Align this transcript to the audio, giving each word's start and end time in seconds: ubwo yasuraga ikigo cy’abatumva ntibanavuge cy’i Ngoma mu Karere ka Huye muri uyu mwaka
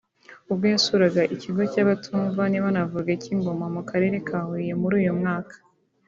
ubwo 0.51 0.65
yasuraga 0.73 1.21
ikigo 1.35 1.61
cy’abatumva 1.71 2.41
ntibanavuge 2.47 3.13
cy’i 3.21 3.35
Ngoma 3.37 3.65
mu 3.75 3.81
Karere 3.89 4.17
ka 4.27 4.39
Huye 4.47 4.73
muri 4.81 4.93
uyu 5.01 5.13
mwaka 5.21 5.55